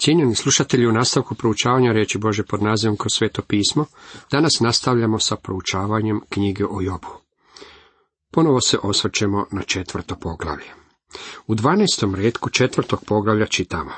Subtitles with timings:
[0.00, 3.86] Cijenjeni slušatelji u nastavku proučavanja riječi Bože pod nazivom kroz sveto pismo,
[4.30, 7.08] danas nastavljamo sa proučavanjem knjige o Jobu.
[8.30, 10.66] Ponovo se osvrćemo na četvrto poglavlje.
[11.46, 13.90] U dvanaestom redku četvrtog poglavlja čitamo.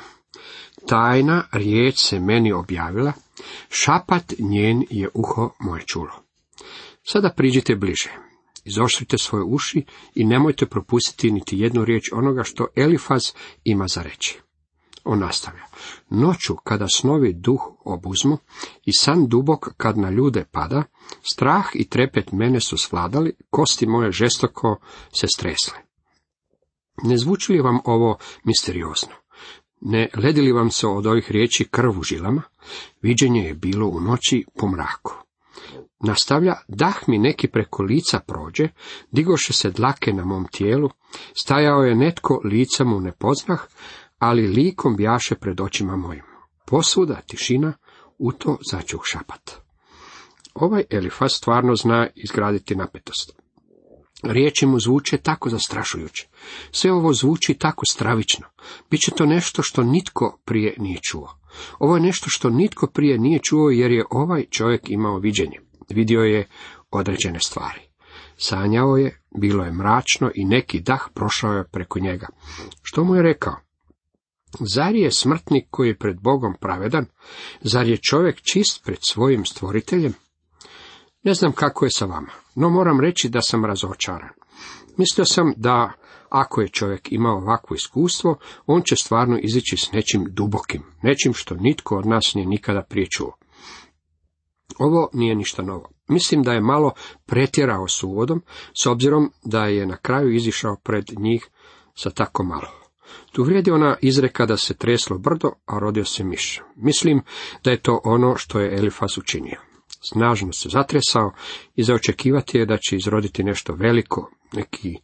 [0.86, 3.12] Tajna riječ se meni objavila,
[3.68, 6.22] šapat njen je uho moje čulo.
[7.02, 8.10] Sada priđite bliže,
[8.64, 9.84] izoštrite svoje uši
[10.14, 13.22] i nemojte propustiti niti jednu riječ onoga što Elifaz
[13.64, 14.40] ima za reći.
[15.04, 15.64] On nastavlja.
[16.10, 18.38] Noću kada snovi duh obuzmu
[18.84, 20.82] i san dubok kad na ljude pada,
[21.32, 24.76] strah i trepet mene su svladali, kosti moje žestoko
[25.12, 25.78] se stresle.
[27.02, 29.14] Ne zvuči li vam ovo misteriozno?
[29.80, 32.42] Ne ledi li vam se od ovih riječi krv u žilama?
[33.02, 35.12] Viđenje je bilo u noći po mraku.
[36.00, 38.68] Nastavlja, dah mi neki preko lica prođe,
[39.10, 40.90] digoše se dlake na mom tijelu,
[41.42, 43.60] stajao je netko lica mu ne poznah,
[44.22, 46.22] ali likom bjaše pred očima mojim.
[46.66, 47.72] Posvuda tišina,
[48.18, 49.50] u to začuh šapat.
[50.54, 53.32] Ovaj Elifas stvarno zna izgraditi napetost.
[54.22, 56.28] Riječi mu zvuče tako zastrašujuće.
[56.70, 58.46] Sve ovo zvuči tako stravično.
[58.90, 61.38] Biće to nešto što nitko prije nije čuo.
[61.78, 65.60] Ovo je nešto što nitko prije nije čuo jer je ovaj čovjek imao viđenje.
[65.90, 66.48] Vidio je
[66.90, 67.80] određene stvari.
[68.36, 72.28] Sanjao je, bilo je mračno i neki dah prošao je preko njega.
[72.82, 73.71] Što mu je rekao?
[74.60, 77.06] Zar je smrtnik koji je pred Bogom pravedan?
[77.60, 80.14] Zar je čovjek čist pred svojim stvoriteljem?
[81.22, 84.30] Ne znam kako je sa vama, no moram reći da sam razočaran.
[84.96, 85.92] Mislio sam da
[86.28, 88.36] ako je čovjek imao ovakvo iskustvo,
[88.66, 93.06] on će stvarno izići s nečim dubokim, nečim što nitko od nas nije nikada prije
[93.10, 93.36] čuo.
[94.78, 95.90] Ovo nije ništa novo.
[96.08, 96.92] Mislim da je malo
[97.26, 98.42] pretjerao s uvodom,
[98.82, 101.48] s obzirom da je na kraju izišao pred njih
[101.94, 102.81] sa tako malo.
[103.32, 106.60] Tu vrijedi ona izreka da se treslo brdo, a rodio se miš.
[106.76, 107.22] Mislim
[107.64, 109.60] da je to ono što je Elifas učinio.
[110.04, 111.32] Snažno se zatresao
[111.74, 114.96] i zaočekivati je da će izroditi nešto veliko, neki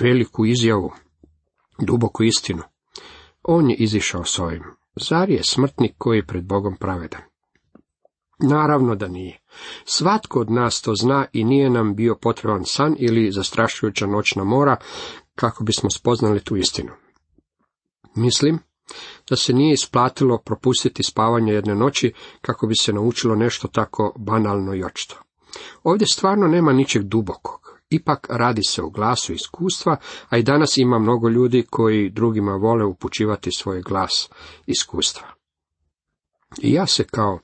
[0.00, 0.92] veliku izjavu,
[1.78, 2.62] duboku istinu.
[3.42, 4.62] On je izišao s ovim.
[4.96, 7.20] Zar je smrtnik koji je pred Bogom pravedan?
[8.38, 9.40] Naravno da nije.
[9.84, 14.76] Svatko od nas to zna i nije nam bio potreban san ili zastrašujuća noćna mora
[15.34, 16.90] kako bismo spoznali tu istinu.
[18.14, 18.58] Mislim
[19.30, 24.74] da se nije isplatilo propustiti spavanje jedne noći kako bi se naučilo nešto tako banalno
[24.74, 25.16] i očito.
[25.82, 27.78] Ovdje stvarno nema ničeg dubokog.
[27.90, 29.96] Ipak radi se o glasu iskustva,
[30.28, 34.30] a i danas ima mnogo ljudi koji drugima vole upućivati svoj glas
[34.66, 35.28] iskustva.
[36.62, 37.38] I ja se kao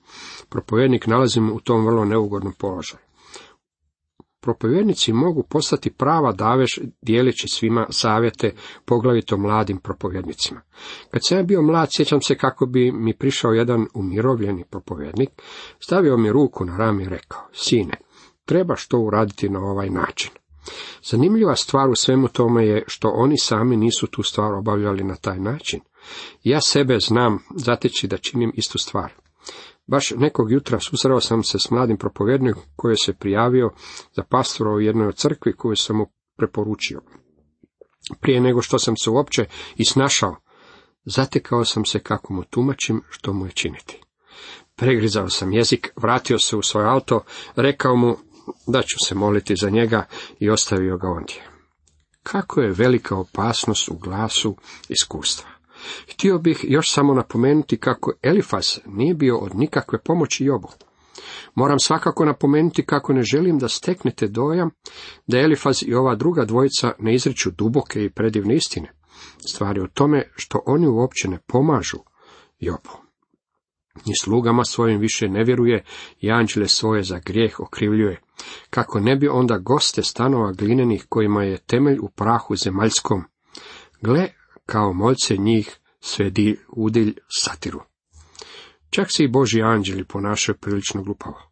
[0.48, 3.07] propovjednik nalazim u tom vrlo neugodnom položaju.
[4.40, 8.54] Propovjednici mogu postati prava daveš dijeleći svima savjete,
[8.84, 10.60] poglavito mladim propovjednicima.
[11.10, 15.30] Kad sam bio mlad, sjećam se kako bi mi prišao jedan umirovljeni propovjednik,
[15.80, 17.94] stavio mi ruku na rami i rekao, sine,
[18.44, 20.30] trebaš to uraditi na ovaj način.
[21.02, 25.38] Zanimljiva stvar u svemu tome je što oni sami nisu tu stvar obavljali na taj
[25.38, 25.80] način.
[26.42, 29.12] Ja sebe znam zateći da činim istu stvar.
[29.88, 33.70] Baš nekog jutra susreo sam se s mladim propovjednikom koji se prijavio
[34.16, 36.06] za pastora u jednoj crkvi koju sam mu
[36.36, 37.00] preporučio.
[38.20, 40.36] Prije nego što sam se uopće i snašao,
[41.04, 44.00] zatekao sam se kako mu tumačim što mu je činiti.
[44.76, 47.24] Pregrizao sam jezik, vratio se u svoj auto,
[47.56, 48.16] rekao mu
[48.66, 50.06] da ću se moliti za njega
[50.38, 51.42] i ostavio ga ondje.
[52.22, 54.56] Kako je velika opasnost u glasu
[54.88, 55.57] iskustva.
[56.12, 60.68] Htio bih još samo napomenuti kako Elifas nije bio od nikakve pomoći Jobu.
[61.54, 64.70] Moram svakako napomenuti kako ne želim da steknete dojam
[65.26, 68.92] da Elifaz i ova druga dvojica ne izriču duboke i predivne istine.
[69.50, 71.98] Stvari u tome što oni uopće ne pomažu
[72.58, 72.90] Jobu.
[74.06, 75.84] Ni slugama svojim više ne vjeruje
[76.20, 78.20] i anđele svoje za grijeh okrivljuje.
[78.70, 83.22] Kako ne bi onda goste stanova glinenih kojima je temelj u prahu zemaljskom.
[84.00, 84.28] Gle,
[84.68, 87.80] kao moljce njih svedi udilj satiru.
[88.90, 91.50] Čak se i Boži anđeli ponašaju prilično glupavo.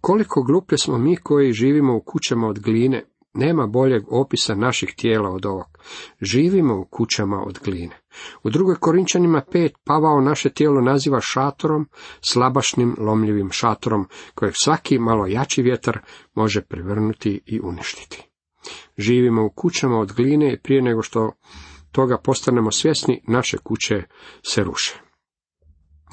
[0.00, 3.04] Koliko gluplje smo mi koji živimo u kućama od gline,
[3.34, 5.78] nema boljeg opisa naših tijela od ovog.
[6.20, 8.00] Živimo u kućama od gline.
[8.42, 11.88] U drugoj Korinčanima pet Pavao naše tijelo naziva šatorom,
[12.20, 15.98] slabašnim, lomljivim šatorom, kojeg svaki malo jači vjetar
[16.34, 18.28] može prevrnuti i uništiti.
[18.98, 21.32] Živimo u kućama od gline prije nego što
[21.92, 24.02] toga postanemo svjesni, naše kuće
[24.42, 25.00] se ruše.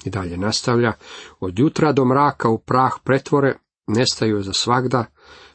[0.06, 0.94] I dalje nastavlja,
[1.40, 5.06] od jutra do mraka u prah pretvore, nestaju za svagda,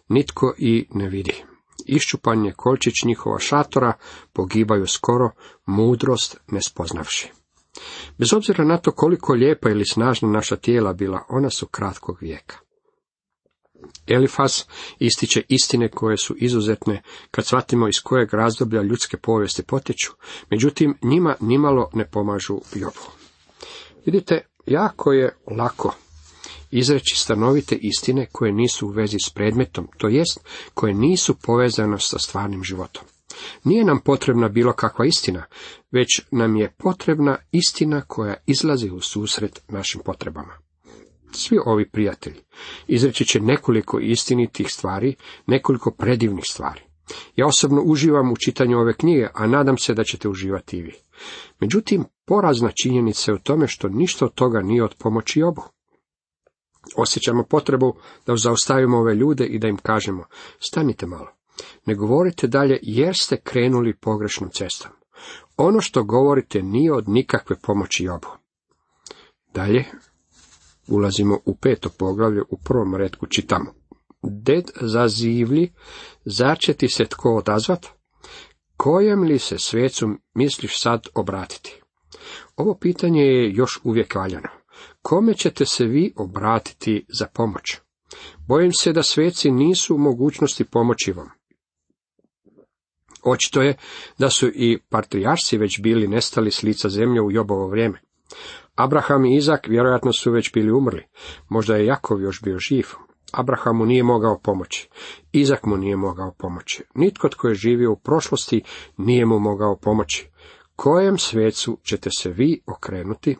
[0.08, 1.44] nitko i ne vidi.
[1.86, 3.92] Iščupan je kolčić njihova šatora,
[4.32, 5.30] pogibaju skoro,
[5.66, 7.32] mudrost ne spoznavši.
[8.18, 12.67] Bez obzira na to koliko lijepa ili snažna naša tijela bila, ona su kratkog vijeka.
[14.06, 14.66] Elifas
[14.98, 20.12] ističe istine koje su izuzetne kad shvatimo iz kojeg razdoblja ljudske povijesti potječu,
[20.50, 23.00] međutim njima nimalo ne pomažu Jobu.
[24.06, 25.94] Vidite, jako je lako
[26.70, 30.40] izreći stanovite istine koje nisu u vezi s predmetom, to jest
[30.74, 33.04] koje nisu povezane sa stvarnim životom.
[33.64, 35.44] Nije nam potrebna bilo kakva istina,
[35.90, 40.67] već nam je potrebna istina koja izlazi u susret našim potrebama.
[41.32, 42.40] Svi ovi prijatelji
[42.86, 45.14] izreći će nekoliko istinitih stvari,
[45.46, 46.80] nekoliko predivnih stvari.
[47.36, 50.94] Ja osobno uživam u čitanju ove knjige, a nadam se da ćete uživati i vi.
[51.60, 55.62] Međutim, porazna činjenica je u tome što ništa od toga nije od pomoći obu.
[56.96, 57.94] Osjećamo potrebu
[58.26, 60.24] da zaustavimo ove ljude i da im kažemo,
[60.60, 61.28] stanite malo.
[61.86, 64.90] Ne govorite dalje jer ste krenuli pogrešnom cestom.
[65.56, 68.28] Ono što govorite nije od nikakve pomoći obu.
[69.54, 69.84] Dalje,
[70.88, 73.74] ulazimo u peto poglavlje, u prvom redku čitamo.
[74.22, 75.72] Ded zazivlji,
[76.24, 77.86] zar će ti se tko odazvat?
[78.76, 81.82] Kojem li se svecu misliš sad obratiti?
[82.56, 84.48] Ovo pitanje je još uvijek valjano.
[85.02, 87.76] Kome ćete se vi obratiti za pomoć?
[88.48, 91.30] Bojim se da sveci nisu u mogućnosti pomoći vam.
[93.22, 93.76] Očito je
[94.18, 98.00] da su i patrijarsi već bili nestali s lica zemlje u Jobovo vrijeme.
[98.78, 101.06] Abraham i Izak vjerojatno su već bili umrli.
[101.48, 102.86] Možda je Jakov još bio živ.
[103.32, 104.88] Abraham mu nije mogao pomoći.
[105.32, 106.84] Izak mu nije mogao pomoći.
[106.94, 108.62] Nitko tko je živio u prošlosti
[108.96, 110.28] nije mu mogao pomoći.
[110.76, 113.36] Kojem svecu ćete se vi okrenuti?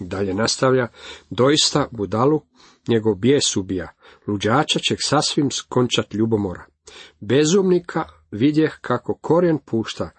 [0.00, 0.88] Dalje nastavlja,
[1.30, 2.40] doista budalu
[2.88, 3.92] njegov bijes ubija,
[4.26, 6.64] luđača će sasvim skončat ljubomora.
[7.20, 10.10] Bezumnika vidjeh kako korijen pušta,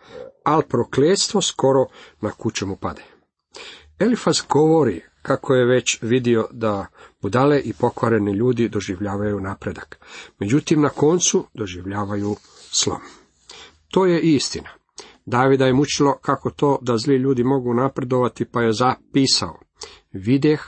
[0.43, 1.85] al prokletstvo skoro
[2.21, 3.10] na kuću mu pade.
[4.01, 6.85] Elifas govori kako je već vidio da
[7.21, 9.99] budale i pokvareni ljudi doživljavaju napredak.
[10.39, 12.35] Međutim, na koncu doživljavaju
[12.71, 13.01] slom.
[13.91, 14.69] To je istina.
[15.25, 19.59] Davida je mučilo kako to da zli ljudi mogu napredovati, pa je zapisao.
[20.11, 20.61] Videh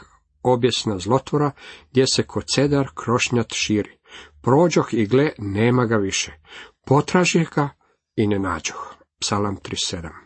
[0.43, 1.51] objesna zlotvora,
[1.91, 3.97] gdje se kod cedar krošnjat širi.
[4.41, 6.39] Prođoh i gle, nema ga više.
[6.85, 7.69] Potraži ga
[8.15, 8.95] i ne nađoh.
[9.19, 10.22] Psalam 37.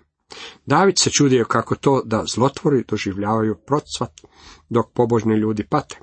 [0.65, 4.21] David se čudio kako to da zlotvori doživljavaju procvat,
[4.69, 5.99] dok pobožni ljudi pate.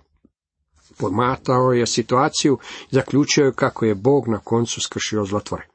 [0.98, 2.58] Podmatao je situaciju
[2.90, 5.68] i zaključio je kako je Bog na koncu skršio zlotvore.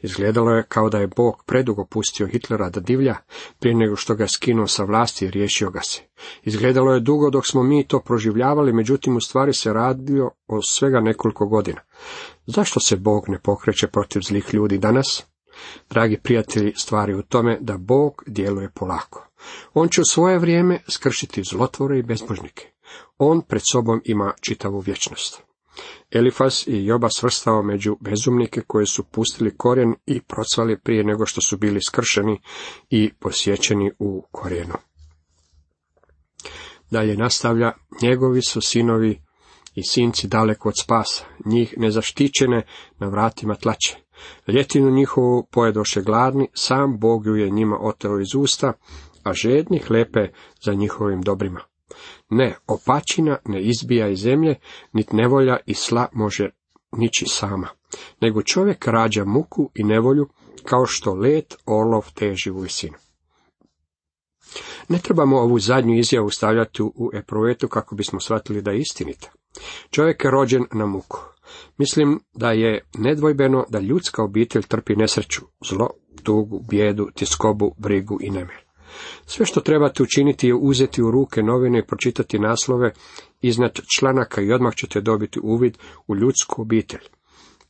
[0.00, 3.16] Izgledalo je kao da je Bog predugo pustio Hitlera da divlja,
[3.58, 6.00] prije nego što ga skinuo sa vlasti i riješio ga se.
[6.42, 11.00] Izgledalo je dugo dok smo mi to proživljavali, međutim u stvari se radio o svega
[11.00, 11.80] nekoliko godina.
[12.46, 15.31] Zašto se Bog ne pokreće protiv zlih ljudi danas?
[15.90, 19.28] Dragi prijatelji, stvari u tome da Bog djeluje polako.
[19.74, 22.72] On će u svoje vrijeme skršiti zlotvore i bezbožnike.
[23.18, 25.42] On pred sobom ima čitavu vječnost.
[26.10, 31.40] Elifas i Joba svrstao među bezumnike koji su pustili korijen i procvali prije nego što
[31.40, 32.40] su bili skršeni
[32.90, 34.74] i posjećeni u korijenu.
[36.90, 37.72] Dalje nastavlja,
[38.02, 39.22] njegovi su sinovi
[39.74, 42.62] i sinci daleko od spasa, njih nezaštićene
[42.98, 44.01] na vratima tlače.
[44.48, 48.72] Ljetinu njihovu pojedoše gladni, sam Bog ju je njima oteo iz usta,
[49.22, 50.28] a žedni hlepe
[50.64, 51.60] za njihovim dobrima.
[52.30, 54.54] Ne, opačina ne izbija iz zemlje,
[54.92, 56.50] nit nevolja i sla može
[56.92, 57.68] nići sama,
[58.20, 60.28] nego čovjek rađa muku i nevolju,
[60.64, 62.94] kao što let orlov teži u visinu.
[64.88, 69.30] Ne trebamo ovu zadnju izjavu stavljati u eprovetu kako bismo shvatili da je istinita.
[69.90, 71.31] Čovjek je rođen na muku.
[71.78, 75.88] Mislim da je nedvojbeno da ljudska obitelj trpi nesreću, zlo,
[76.22, 78.64] tugu, bijedu, tiskobu, brigu i nemir.
[79.26, 82.92] Sve što trebate učiniti je uzeti u ruke novine i pročitati naslove
[83.40, 87.04] iznad članaka i odmah ćete dobiti uvid u ljudsku obitelj.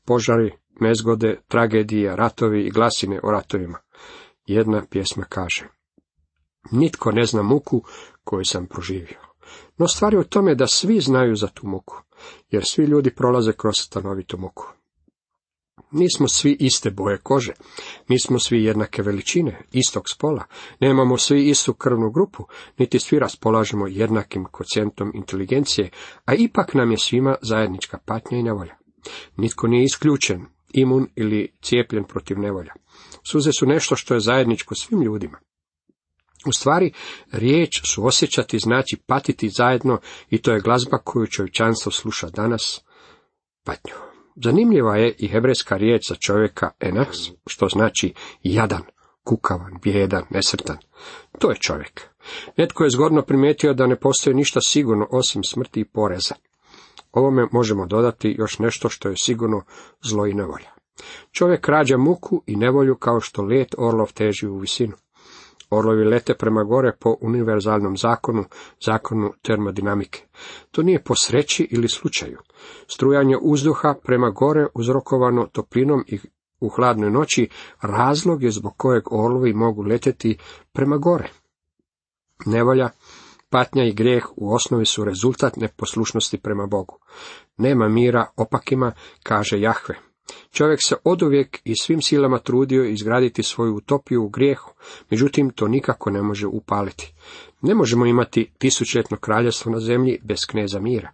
[0.05, 3.79] Požari, nezgode, tragedije, ratovi i glasine o ratovima.
[4.47, 5.69] Jedna pjesma kaže.
[6.71, 7.83] Nitko ne zna muku
[8.25, 9.21] koju sam proživio.
[9.79, 12.03] No stvar je u tome da svi znaju za tu muku,
[12.50, 14.67] jer svi ljudi prolaze kroz stanovitu muku.
[15.91, 17.52] Nismo svi iste boje kože,
[18.09, 20.45] nismo svi jednake veličine, istog spola,
[20.81, 22.45] nemamo svi istu krvnu grupu,
[22.79, 25.91] niti svi raspolažemo jednakim kocijentom inteligencije,
[26.25, 28.76] a ipak nam je svima zajednička patnja i nevolja.
[29.37, 32.73] Nitko nije isključen, imun ili cijepljen protiv nevolja.
[33.31, 35.38] Suze su nešto što je zajedničko svim ljudima.
[36.46, 36.92] U stvari,
[37.32, 39.99] riječ su osjećati znači patiti zajedno
[40.30, 42.84] i to je glazba koju čovječanstvo sluša danas,
[43.64, 43.94] patnju.
[44.44, 48.82] Zanimljiva je i hebrejska riječ za čovjeka enas, što znači jadan,
[49.25, 50.78] kukavan, bijedan, nesretan.
[51.38, 52.08] To je čovjek.
[52.56, 56.34] Netko je zgodno primijetio da ne postoji ništa sigurno osim smrti i poreza.
[57.12, 59.64] Ovome možemo dodati još nešto što je sigurno
[60.02, 60.70] zlo i nevolja.
[61.32, 64.92] Čovjek rađa muku i nevolju kao što let orlov teži u visinu.
[65.75, 68.45] Orlovi lete prema gore po univerzalnom zakonu,
[68.87, 70.26] zakonu termodinamike.
[70.71, 72.38] To nije po sreći ili slučaju.
[72.87, 76.19] Strujanje uzduha prema gore uzrokovano toplinom i
[76.61, 77.49] u hladnoj noći
[77.81, 80.38] razlog je zbog kojeg orlovi mogu letjeti
[80.73, 81.31] prema gore.
[82.47, 82.91] Nevolja,
[83.50, 86.99] patnja i grijeh u osnovi su rezultat neposlušnosti prema Bogu.
[87.57, 90.12] Nema mira opakima, kaže Jahve.
[90.52, 94.73] Čovjek se oduvijek i svim silama trudio izgraditi svoju utopiju u grijehu,
[95.11, 97.14] međutim to nikako ne može upaliti.
[97.62, 101.11] Ne možemo imati tisućljetno kraljevstvo na zemlji bez kneza mira.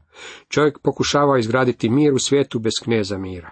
[0.49, 3.51] Čovjek pokušava izgraditi mir u svijetu bez kneza mira.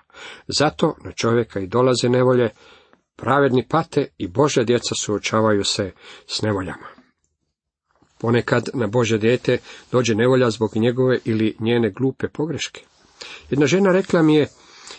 [0.48, 2.50] Zato na čovjeka i dolaze nevolje,
[3.16, 5.92] pravedni pate i Božja djeca suočavaju se
[6.26, 6.86] s nevoljama.
[8.18, 9.58] Ponekad na Bože dijete
[9.92, 12.84] dođe nevolja zbog njegove ili njene glupe pogreške.
[13.50, 14.48] Jedna žena rekla mi je,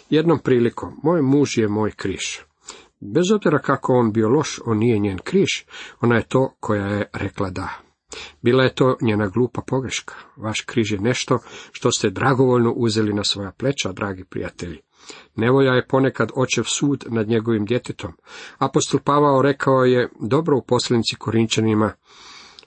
[0.09, 2.39] Jednom prilikom, moj muž je moj križ.
[2.99, 5.49] Bez obzira kako on bio loš, on nije njen križ,
[6.01, 7.69] ona je to koja je rekla da.
[8.41, 10.15] Bila je to njena glupa pogreška.
[10.37, 11.39] Vaš križ je nešto
[11.71, 14.79] što ste dragovoljno uzeli na svoja pleća, dragi prijatelji.
[15.35, 18.13] Nevolja je ponekad očev sud nad njegovim djetetom.
[18.57, 21.91] Apostol Pavao rekao je dobro u posljednici Korinčanima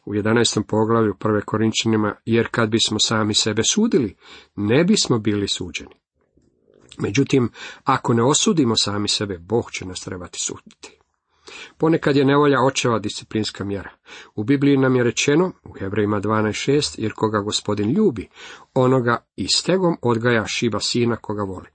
[0.04, 0.62] u 11.
[0.68, 4.16] poglavlju prve Korinčanima, jer kad bismo sami sebe sudili,
[4.56, 5.99] ne bismo bili suđeni.
[7.02, 7.50] Međutim,
[7.84, 11.00] ako ne osudimo sami sebe, Bog će nas trebati suditi.
[11.78, 13.90] Ponekad je nevolja očeva disciplinska mjera.
[14.34, 18.28] U Bibliji nam je rečeno, u Hebrejima 12.6, jer koga gospodin ljubi,
[18.74, 21.66] onoga i stegom odgaja šiba sina koga voli.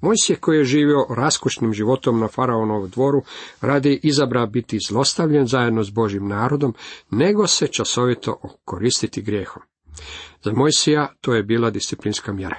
[0.00, 3.22] Mojsije koji je živio raskošnim životom na faraonovom dvoru,
[3.60, 6.74] radi izabra biti zlostavljen zajedno s Božim narodom,
[7.10, 9.62] nego se časovito koristiti grijehom.
[10.42, 12.56] Za Mojsija to je bila disciplinska mjera.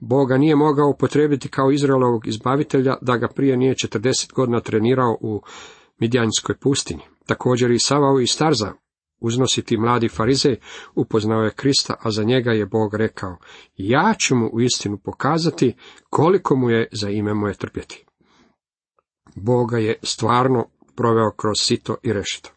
[0.00, 5.42] Boga nije mogao upotrebiti kao Izraelovog izbavitelja da ga prije nije 40 godina trenirao u
[5.98, 7.02] Midjanskoj pustinji.
[7.26, 8.72] Također i Savao i Starza,
[9.20, 10.56] uznositi mladi farizej,
[10.94, 13.36] upoznao je Krista, a za njega je Bog rekao,
[13.76, 15.74] ja ću mu u istinu pokazati
[16.10, 18.04] koliko mu je za ime moje trpjeti.
[19.34, 20.66] Boga je stvarno
[20.96, 22.50] proveo kroz sito i rešito.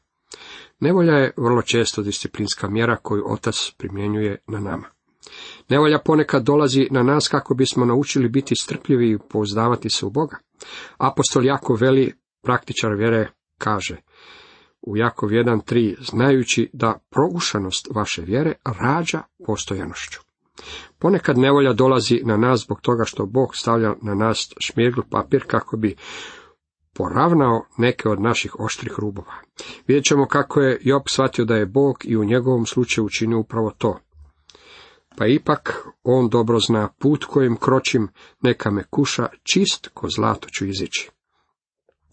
[0.79, 4.87] Nevolja je vrlo često disciplinska mjera koju otac primjenjuje na nama.
[5.69, 10.37] Nevolja ponekad dolazi na nas kako bismo naučili biti strpljivi i pouzdavati se u Boga.
[10.97, 13.97] Apostol Jakov veli, praktičar vjere, kaže
[14.81, 20.19] u Jakov 1.3, znajući da proušanost vaše vjere rađa postojanošću.
[20.99, 25.77] Ponekad nevolja dolazi na nas zbog toga što Bog stavlja na nas šmirgl papir kako
[25.77, 25.95] bi
[26.93, 29.33] poravnao neke od naših oštrih rubova.
[29.87, 33.71] Vidjet ćemo kako je Job shvatio da je Bog i u njegovom slučaju učinio upravo
[33.77, 33.99] to.
[35.17, 38.07] Pa ipak on dobro zna put kojim kročim,
[38.41, 41.09] neka me kuša, čist ko zlato ću izići.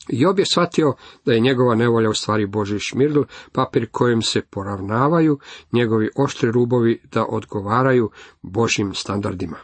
[0.09, 3.21] Job je shvatio da je njegova nevolja u stvari Boži šmirgl,
[3.53, 5.39] papir kojim se poravnavaju
[5.73, 8.11] njegovi oštri rubovi da odgovaraju
[8.43, 9.57] Božim standardima.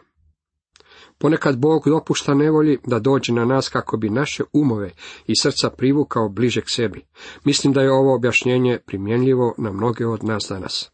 [1.19, 4.91] Ponekad Bog dopušta nevolji da dođe na nas kako bi naše umove
[5.27, 7.07] i srca privukao bliže k sebi.
[7.45, 10.91] Mislim da je ovo objašnjenje primjenljivo na mnoge od nas danas.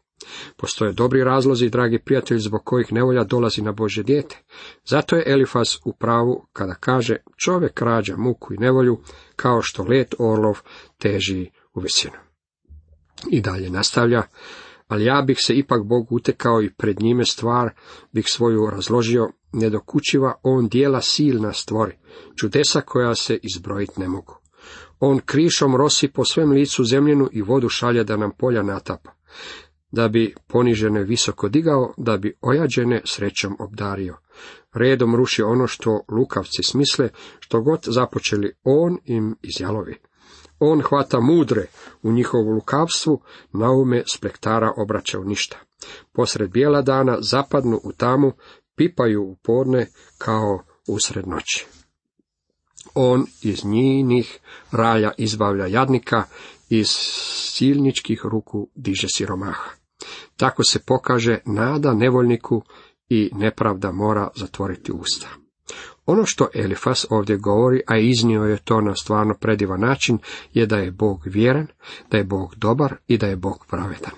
[0.57, 4.43] Postoje dobri razlozi, dragi prijatelji, zbog kojih nevolja dolazi na Bože dijete.
[4.85, 9.01] Zato je Elifas u pravu kada kaže čovjek rađa muku i nevolju
[9.35, 10.59] kao što let orlov
[10.97, 12.13] teži u visinu.
[13.29, 14.23] I dalje nastavlja,
[14.87, 17.69] ali ja bih se ipak Bog utekao i pred njime stvar
[18.11, 21.97] bih svoju razložio, ne dokučiva on dijela silna stvori,
[22.39, 24.37] čudesa koja se izbrojit ne mogu.
[24.99, 29.11] On krišom rosi po svem licu zemljenu i vodu šalje da nam polja natapa
[29.91, 34.17] da bi ponižene visoko digao, da bi ojađene srećom obdario.
[34.73, 39.97] Redom ruši ono što lukavci smisle, što god započeli on im izjalovi.
[40.59, 41.65] On hvata mudre
[42.01, 43.21] u njihovu lukavstvu,
[43.53, 45.57] naume splektara obraća u ništa.
[46.11, 48.31] Posred bijela dana zapadnu u tamu,
[48.75, 51.65] pipaju u podne kao usred noći.
[52.93, 54.39] On iz njinih
[54.71, 56.23] ralja izbavlja jadnika,
[56.69, 56.87] iz
[57.51, 59.80] silničkih ruku diže siromaha.
[60.37, 62.61] Tako se pokaže nada nevoljniku
[63.09, 65.27] i nepravda mora zatvoriti usta.
[66.05, 70.17] Ono što Elifas ovdje govori, a iznio je to na stvarno predivan način,
[70.53, 71.67] je da je Bog vjeran,
[72.11, 74.13] da je Bog dobar i da je Bog pravedan.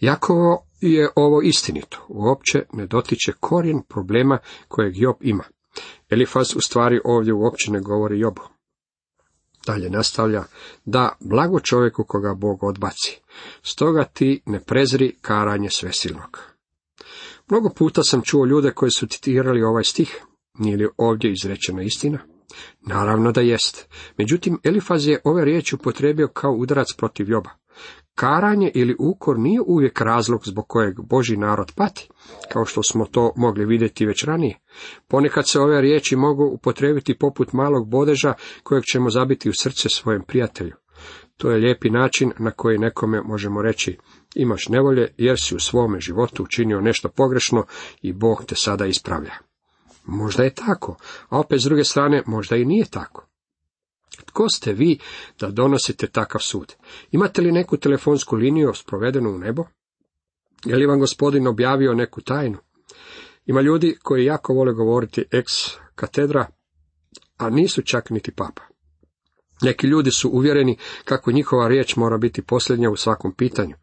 [0.00, 4.38] Jakovo je ovo istinito, uopće ne dotiče korijen problema
[4.68, 5.44] kojeg Job ima.
[6.10, 8.42] Elifas u stvari ovdje uopće ne govori Jobu.
[9.66, 10.44] Dalje nastavlja,
[10.84, 13.20] da blago čovjeku koga Bog odbaci.
[13.62, 16.38] Stoga ti ne prezri karanje svesilnog.
[17.48, 20.20] Mnogo puta sam čuo ljude koji su citirali ovaj stih.
[20.58, 22.18] Nije li ovdje izrečena istina?
[22.80, 23.88] Naravno da jest.
[24.18, 27.50] Međutim, Elifaz je ove riječi upotrebio kao udarac protiv Joba.
[28.14, 32.08] Karanje ili ukor nije uvijek razlog zbog kojeg Boži narod pati,
[32.52, 34.58] kao što smo to mogli vidjeti već ranije.
[35.08, 40.22] Ponekad se ove riječi mogu upotrebiti poput malog bodeža kojeg ćemo zabiti u srce svojem
[40.22, 40.72] prijatelju.
[41.36, 43.98] To je lijepi način na koji nekome možemo reći
[44.34, 47.64] imaš nevolje jer si u svome životu učinio nešto pogrešno
[48.02, 49.34] i Bog te sada ispravlja.
[50.04, 50.96] Možda je tako,
[51.28, 53.26] a opet s druge strane možda i nije tako.
[54.16, 54.98] Tko ste vi
[55.40, 56.74] da donosite takav sud?
[57.10, 59.64] Imate li neku telefonsku liniju sprovedenu u nebo?
[60.64, 62.58] Je li vam gospodin objavio neku tajnu?
[63.46, 65.52] Ima ljudi koji jako vole govoriti ex
[65.94, 66.46] katedra,
[67.36, 68.62] a nisu čak niti papa.
[69.62, 73.74] Neki ljudi su uvjereni kako njihova riječ mora biti posljednja u svakom pitanju.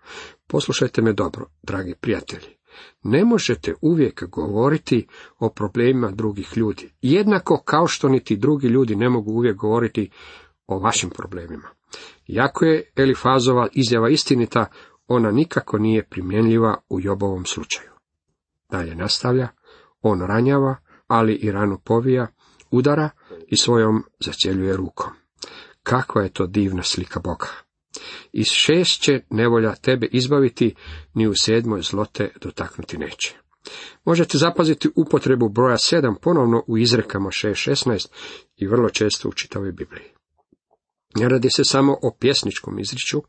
[0.48, 2.61] Poslušajte me dobro, dragi prijatelji.
[3.04, 5.08] Ne možete uvijek govoriti
[5.40, 10.10] o problemima drugih ljudi, jednako kao što niti drugi ljudi ne mogu uvijek govoriti
[10.68, 11.68] o vašim problemima.
[12.28, 14.66] Jako je Elifazova izjava istinita,
[15.08, 17.90] ona nikako nije primjenljiva u Jobovom slučaju.
[18.70, 19.48] Dalje nastavlja,
[20.02, 20.76] on ranjava,
[21.08, 22.28] ali i ranu povija,
[22.72, 23.10] udara
[23.48, 25.10] i svojom zacjeljuje rukom.
[25.84, 27.48] Kakva je to divna slika Boga!
[28.32, 30.76] Iz šest će nevolja tebe izbaviti,
[31.14, 33.36] ni u sedmoj zlote dotaknuti neće.
[34.06, 38.14] Možete zapaziti upotrebu broja sedam ponovno u izrekama šest šesnaest
[38.58, 40.10] i vrlo često u čitavoj Bibliji.
[41.16, 43.22] Ne radi se samo o pjesničkom izriču,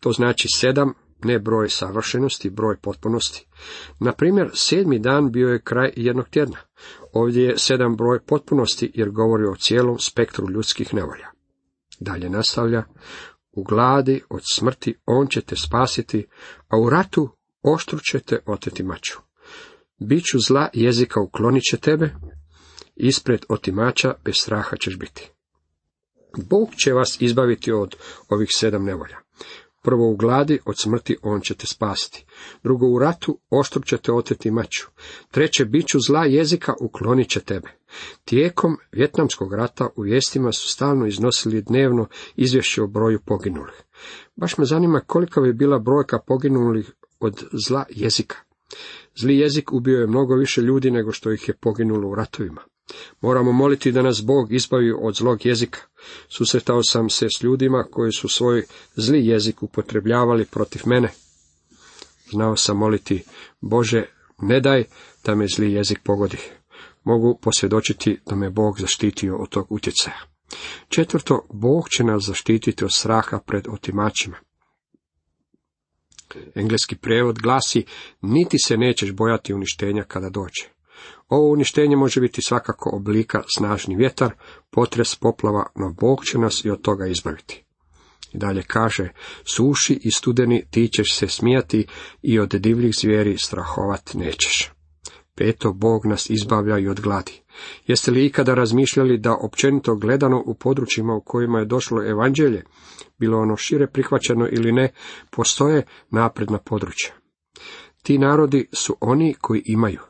[0.00, 0.94] to znači sedam,
[1.24, 3.46] ne broj savršenosti, broj potpunosti.
[4.00, 6.56] Na primjer, sedmi dan bio je kraj jednog tjedna.
[7.12, 11.30] Ovdje je sedam broj potpunosti jer govori o cijelom spektru ljudskih nevolja.
[12.00, 12.84] Dalje nastavlja,
[13.52, 16.26] u gladi od smrti on će te spasiti,
[16.68, 17.28] a u ratu
[17.62, 19.18] oštru ćete oteti maču.
[19.98, 22.14] Biću zla jezika uklonit će tebe,
[22.96, 25.30] ispred otimača bez straha ćeš biti.
[26.50, 27.96] Bog će vas izbaviti od
[28.28, 29.16] ovih sedam nevolja.
[29.82, 32.24] Prvo u gladi, od smrti on će te spasiti.
[32.62, 34.86] Drugo u ratu, oštro će te oteti maču.
[35.30, 37.68] Treće, biću zla jezika uklonit će tebe.
[38.24, 43.82] Tijekom Vjetnamskog rata u vijestima su stalno iznosili dnevno izvješće o broju poginulih.
[44.36, 48.36] Baš me zanima kolika bi bila brojka poginulih od zla jezika.
[49.14, 52.62] Zli jezik ubio je mnogo više ljudi nego što ih je poginulo u ratovima.
[53.20, 55.80] Moramo moliti da nas Bog izbavi od zlog jezika.
[56.28, 58.64] Susretao sam se s ljudima koji su svoj
[58.96, 61.12] zli jezik upotrebljavali protiv mene.
[62.30, 63.24] Znao sam moliti,
[63.60, 64.04] Bože,
[64.38, 64.84] ne daj
[65.24, 66.38] da me zli jezik pogodi.
[67.04, 70.20] Mogu posvjedočiti da me Bog zaštitio od tog utjecaja.
[70.88, 74.36] Četvrto, Bog će nas zaštititi od straha pred otimačima.
[76.54, 77.84] Engleski prijevod glasi,
[78.20, 80.79] niti se nećeš bojati uništenja kada dođe.
[81.28, 84.34] Ovo uništenje može biti svakako oblika snažni vjetar,
[84.70, 87.64] potres poplava, no Bog će nas i od toga izbaviti.
[88.32, 89.12] I dalje kaže,
[89.44, 91.86] suši i studeni ti ćeš se smijati
[92.22, 94.72] i od divljih zvijeri strahovat nećeš.
[95.34, 97.42] Peto, Bog nas izbavlja i od gladi.
[97.86, 102.64] Jeste li ikada razmišljali da općenito gledano u područjima u kojima je došlo evanđelje,
[103.18, 104.92] bilo ono šire prihvaćeno ili ne,
[105.30, 107.10] postoje napredna područja.
[108.02, 110.00] Ti narodi su oni koji imaju.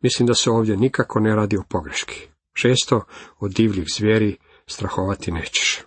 [0.00, 2.28] Mislim da se ovdje nikako ne radi o pogreški.
[2.54, 3.04] Šesto,
[3.38, 4.36] od divljih zvijeri
[4.66, 5.82] strahovati nećeš.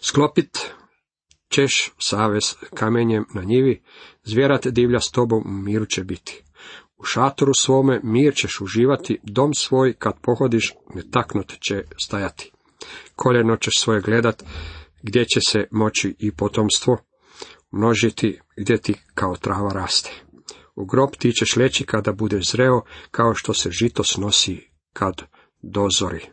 [0.00, 0.58] Sklopit
[1.54, 2.42] ćeš savez
[2.74, 3.82] kamenjem na njivi,
[4.24, 6.42] zvjerat divlja s tobom u miru će biti.
[6.96, 12.52] U šatoru svome mir ćeš uživati, dom svoj kad pohodiš netaknut će stajati.
[13.16, 14.42] Koljeno ćeš svoje gledat,
[15.02, 16.98] gdje će se moći i potomstvo
[17.70, 20.10] množiti, gdje ti kao trava raste.
[20.74, 25.22] U grob ti ćeš leći kada bude zreo, kao što se žito snosi kad
[25.62, 26.26] dozori.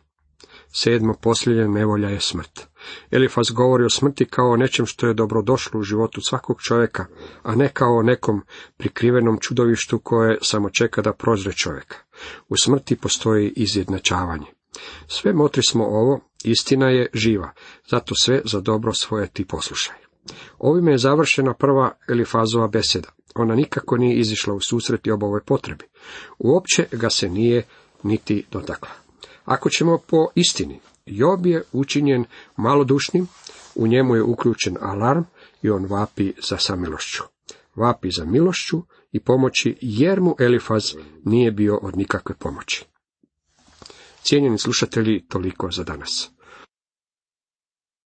[0.72, 2.68] Sedmo posljednje nevolja je smrt.
[3.12, 7.06] Elifas govori o smrti kao o nečem što je dobrodošlo u životu svakog čovjeka,
[7.44, 8.42] a ne kao o nekom
[8.78, 11.96] prikrivenom čudovištu koje samo čeka da prozre čovjeka.
[12.50, 14.46] U smrti postoji izjednačavanje.
[15.08, 17.54] Sve motri smo ovo, istina je živa,
[17.90, 19.96] zato sve za dobro svoje ti poslušaj.
[20.58, 23.10] Ovime je završena prva Elifazova beseda.
[23.36, 25.86] Ona nikako nije izišla u susret i ovoj potrebi.
[26.40, 27.64] Uopće ga se nije
[28.04, 28.92] niti dotakla.
[29.46, 33.28] Ako ćemo po istini, Job je učinjen malodušnim,
[33.76, 35.24] u njemu je uključen alarm
[35.62, 37.24] i on vapi za samilošću.
[37.76, 40.84] Vapi za milošću i pomoći jer mu Elifaz
[41.24, 42.86] nije bio od nikakve pomoći.
[44.24, 46.32] Cijenjeni slušatelji, toliko za danas.